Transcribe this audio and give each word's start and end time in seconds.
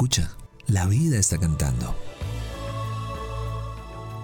escucha, 0.00 0.30
la 0.66 0.86
vida 0.86 1.18
está 1.18 1.36
cantando. 1.36 1.94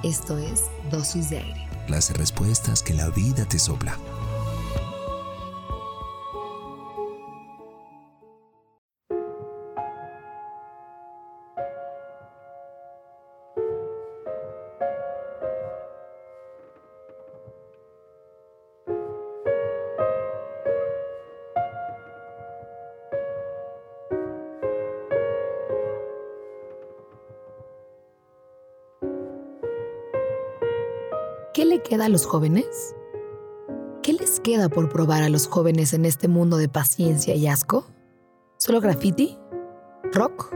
Esto 0.03 0.39
es 0.39 0.63
Dosis 0.91 1.29
de 1.29 1.41
Aire. 1.41 1.69
Las 1.87 2.17
respuestas 2.17 2.83
que 2.83 2.95
la 2.95 3.11
vida 3.11 3.45
te 3.45 3.59
sopla. 3.59 3.99
¿Qué 31.57 31.65
le 31.65 31.81
queda 31.81 32.05
a 32.05 32.09
los 32.11 32.27
jóvenes? 32.27 32.95
¿Qué 34.03 34.13
les 34.13 34.41
queda 34.41 34.69
por 34.69 34.91
probar 34.91 35.23
a 35.23 35.31
los 35.31 35.47
jóvenes 35.47 35.95
en 35.95 36.05
este 36.05 36.29
mundo 36.29 36.59
de 36.59 36.69
paciencia 36.69 37.35
y 37.35 37.47
asco? 37.47 37.87
¿Solo 38.59 38.83
graffiti? 38.83 39.39
¿Rock? 40.13 40.55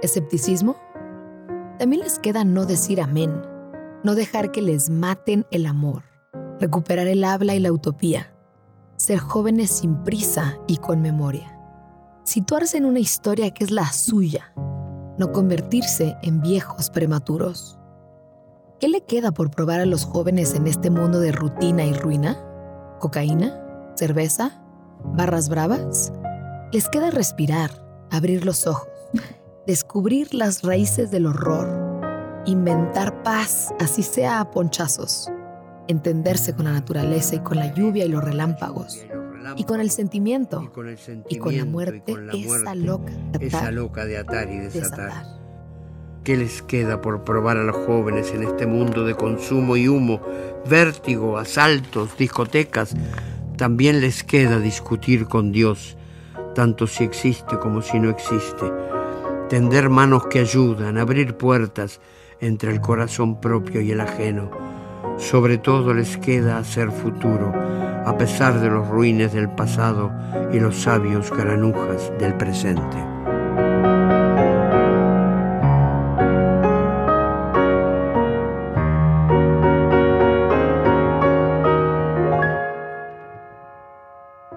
¿Escepticismo? 0.00 0.76
También 1.78 2.00
les 2.00 2.18
queda 2.18 2.44
no 2.44 2.64
decir 2.64 2.98
amén, 3.02 3.42
no 4.02 4.14
dejar 4.14 4.50
que 4.50 4.62
les 4.62 4.88
maten 4.88 5.44
el 5.50 5.66
amor, 5.66 6.04
recuperar 6.58 7.08
el 7.08 7.24
habla 7.24 7.54
y 7.54 7.60
la 7.60 7.70
utopía, 7.70 8.34
ser 8.96 9.18
jóvenes 9.18 9.70
sin 9.70 10.02
prisa 10.02 10.56
y 10.66 10.78
con 10.78 11.02
memoria, 11.02 11.60
situarse 12.24 12.78
en 12.78 12.86
una 12.86 13.00
historia 13.00 13.52
que 13.52 13.64
es 13.64 13.70
la 13.70 13.92
suya, 13.92 14.54
no 15.18 15.30
convertirse 15.30 16.16
en 16.22 16.40
viejos 16.40 16.88
prematuros. 16.88 17.77
¿Qué 18.80 18.86
le 18.86 19.00
queda 19.00 19.32
por 19.32 19.50
probar 19.50 19.80
a 19.80 19.86
los 19.86 20.04
jóvenes 20.04 20.54
en 20.54 20.68
este 20.68 20.88
mundo 20.88 21.18
de 21.18 21.32
rutina 21.32 21.84
y 21.84 21.92
ruina? 21.92 22.38
¿Cocaína? 23.00 23.60
¿Cerveza? 23.96 24.62
¿Barras 25.02 25.48
bravas? 25.48 26.12
Les 26.72 26.88
queda 26.88 27.10
respirar, 27.10 27.72
abrir 28.12 28.46
los 28.46 28.68
ojos, 28.68 28.88
descubrir 29.66 30.32
las 30.32 30.62
raíces 30.62 31.10
del 31.10 31.26
horror, 31.26 31.66
inventar 32.46 33.24
paz, 33.24 33.74
así 33.80 34.04
sea 34.04 34.38
a 34.38 34.50
ponchazos, 34.52 35.28
entenderse 35.88 36.54
con 36.54 36.66
la 36.66 36.72
naturaleza 36.72 37.34
y 37.34 37.40
con 37.40 37.58
la 37.58 37.74
lluvia 37.74 38.04
y 38.04 38.08
los 38.08 38.22
relámpagos, 38.22 39.04
y 39.56 39.64
con 39.64 39.80
el 39.80 39.90
sentimiento, 39.90 40.62
y 40.62 40.68
con, 40.68 40.86
el 40.86 40.94
y 40.94 40.98
sentimiento, 40.98 41.44
con 41.44 41.56
la 41.56 41.64
muerte, 41.64 42.12
y 42.12 42.14
con 42.14 42.26
la 42.28 42.32
esa 42.32 42.74
loca 42.76 43.12
de 43.32 43.46
esa 43.46 43.58
atar, 43.58 43.72
loca 43.72 44.04
de 44.04 44.18
atar 44.18 44.48
y 44.50 44.58
desatar. 44.58 45.06
desatar. 45.08 45.37
¿Qué 46.28 46.36
les 46.36 46.60
queda 46.60 47.00
por 47.00 47.24
probar 47.24 47.56
a 47.56 47.64
los 47.64 47.74
jóvenes 47.74 48.34
en 48.34 48.42
este 48.42 48.66
mundo 48.66 49.06
de 49.06 49.14
consumo 49.14 49.78
y 49.78 49.88
humo, 49.88 50.20
vértigo, 50.68 51.38
asaltos, 51.38 52.18
discotecas? 52.18 52.94
También 53.56 54.02
les 54.02 54.24
queda 54.24 54.60
discutir 54.60 55.24
con 55.24 55.52
Dios, 55.52 55.96
tanto 56.54 56.86
si 56.86 57.02
existe 57.02 57.58
como 57.58 57.80
si 57.80 57.98
no 57.98 58.10
existe. 58.10 58.70
Tender 59.48 59.88
manos 59.88 60.26
que 60.26 60.40
ayudan, 60.40 60.98
abrir 60.98 61.34
puertas 61.34 61.98
entre 62.42 62.72
el 62.72 62.82
corazón 62.82 63.40
propio 63.40 63.80
y 63.80 63.92
el 63.92 64.02
ajeno. 64.02 64.50
Sobre 65.16 65.56
todo 65.56 65.94
les 65.94 66.18
queda 66.18 66.58
hacer 66.58 66.90
futuro, 66.90 67.54
a 68.04 68.18
pesar 68.18 68.60
de 68.60 68.68
los 68.68 68.86
ruines 68.86 69.32
del 69.32 69.48
pasado 69.48 70.12
y 70.52 70.60
los 70.60 70.76
sabios 70.76 71.30
granujas 71.30 72.12
del 72.18 72.34
presente. 72.34 73.17